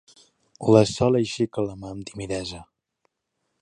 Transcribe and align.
La 0.75 0.81
Sol 0.93 1.19
aixeca 1.21 1.67
la 1.69 1.77
mà 1.83 1.93
amb 1.95 2.11
timidesa. 2.11 2.67